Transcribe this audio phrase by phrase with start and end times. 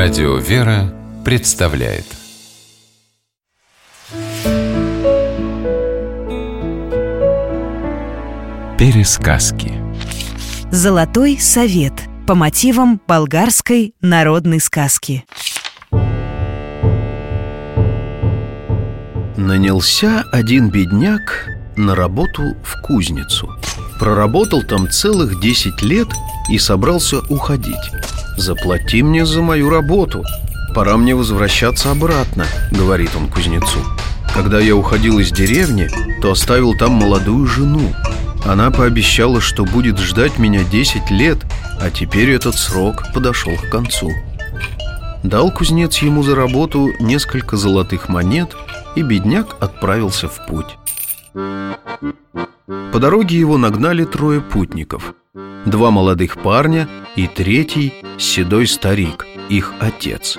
[0.00, 2.04] Радио «Вера» представляет.
[8.78, 9.72] Пересказки.
[10.70, 11.94] Золотой совет
[12.28, 15.24] по мотивам болгарской народной сказки.
[19.36, 23.52] Нанялся один бедняк на работу в кузницу.
[23.98, 26.06] Проработал там целых 10 лет
[26.48, 27.74] и собрался уходить
[28.38, 30.22] «Заплати мне за мою работу,
[30.72, 33.80] пора мне возвращаться обратно»,— говорит он кузнецу.
[34.32, 35.90] Когда я уходил из деревни,
[36.22, 37.92] то оставил там молодую жену.
[38.46, 41.38] Она пообещала, что будет ждать меня 10 лет,
[41.80, 44.12] а теперь этот срок подошел к концу
[45.24, 48.56] Дал кузнец ему за работу несколько золотых монет,
[48.94, 50.78] и бедняк отправился в путь.
[51.34, 55.14] По дороге его нагнали трое путников
[55.66, 60.38] Два молодых парня и третий седой старик, их отец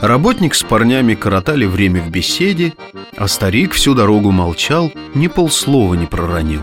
[0.00, 2.74] Работник с парнями коротали время в беседе
[3.16, 6.62] А старик всю дорогу молчал, ни полслова не проронил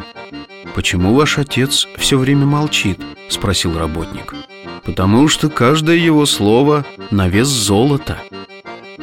[0.77, 4.35] «Почему ваш отец все время молчит?»– спросил работник
[4.85, 8.19] «Потому что каждое его слово на вес золота».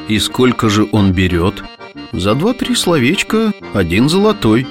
[0.06, 1.64] «И сколько же он берет?»
[2.12, 4.68] «За два-три словечка один золотой»,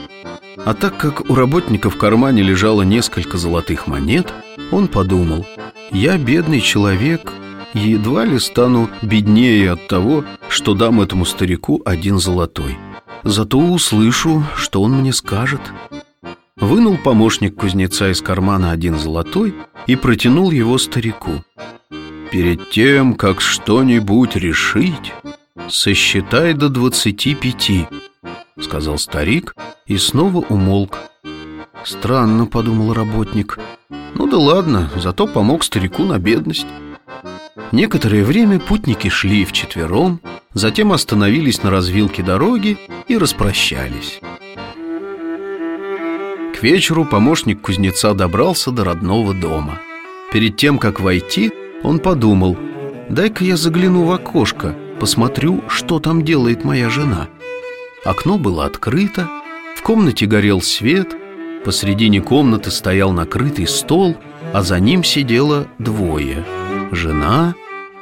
[0.65, 4.33] а так как у работника в кармане лежало несколько золотых монет,
[4.71, 5.45] он подумал,
[5.91, 7.31] я бедный человек,
[7.73, 12.77] едва ли стану беднее от того, что дам этому старику один золотой.
[13.23, 15.61] Зато услышу, что он мне скажет.
[16.57, 19.55] Вынул помощник кузнеца из кармана один золотой
[19.87, 21.43] и протянул его старику.
[22.31, 25.13] Перед тем, как что-нибудь решить,
[25.69, 27.87] сосчитай до двадцати пяти,
[28.59, 29.55] сказал старик
[29.87, 30.99] и снова умолк.
[31.83, 33.59] Странно, подумал работник.
[34.15, 36.67] Ну да ладно, зато помог старику на бедность.
[37.71, 40.21] Некоторое время путники шли вчетвером,
[40.53, 42.77] затем остановились на развилке дороги
[43.07, 44.21] и распрощались.
[46.55, 49.79] К вечеру помощник кузнеца добрался до родного дома.
[50.31, 51.51] Перед тем, как войти,
[51.83, 52.57] он подумал,
[53.09, 57.27] дай-ка я загляну в окошко, посмотрю, что там делает моя жена.
[58.05, 59.29] Окно было открыто,
[59.83, 61.13] комнате горел свет,
[61.65, 64.17] посредине комнаты стоял накрытый стол,
[64.53, 66.45] а за ним сидело двое–
[66.91, 67.53] жена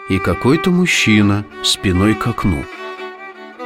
[0.10, 2.64] и какой-то мужчина спиной к окну.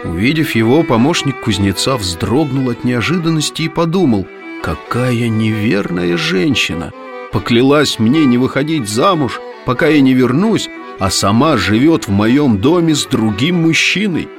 [0.05, 4.25] Увидев его, помощник кузнеца вздрогнул от неожиданности и подумал,
[4.63, 6.93] какая неверная женщина.
[7.31, 12.95] Поклялась мне не выходить замуж, пока я не вернусь, а сама живет в моем доме
[12.95, 14.29] с другим мужчиной.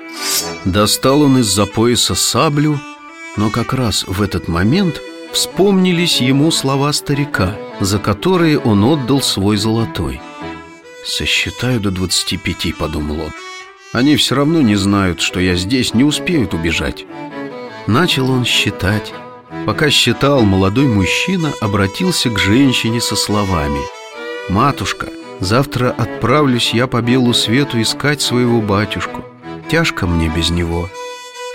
[0.64, 2.80] Достал он из-за пояса саблю
[3.36, 5.00] но как раз в этот момент
[5.32, 10.20] вспомнились ему слова старика, за которые он отдал свой золотой.
[11.04, 13.32] «Сосчитаю до двадцати пяти»,— подумал он.
[13.92, 17.06] «Они все равно не знают, что я здесь, не успеют убежать».
[17.86, 19.12] Начал он считать.
[19.64, 23.80] Пока считал, молодой мужчина обратился к женщине со словами
[24.48, 25.08] «Матушка,
[25.38, 29.24] завтра отправлюсь я по белу свету искать своего батюшку.
[29.70, 30.88] Тяжко мне без него».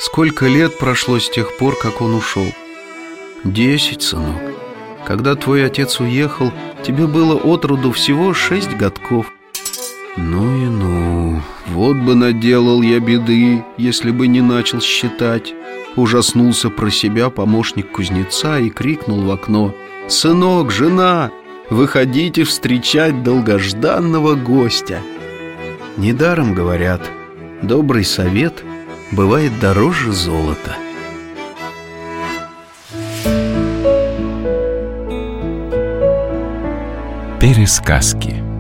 [0.04, 2.48] Сколько лет прошло с тех пор, как он ушел?
[3.44, 4.42] Десять, сынок.
[5.06, 6.52] Когда твой отец уехал,
[6.82, 9.32] тебе было от роду всего шесть годков.
[10.18, 15.54] Ну и ну, вот бы наделал я беды, если бы не начал считать.
[15.96, 19.76] Ужаснулся про себя помощник кузнеца и крикнул в окно.
[20.08, 21.30] «Сынок, жена,
[21.70, 25.00] выходите встречать долгожданного гостя!»
[25.96, 27.08] Недаром говорят,
[27.62, 28.64] добрый совет–
[29.12, 30.76] бывает дороже золота.
[37.40, 38.51] Пересказки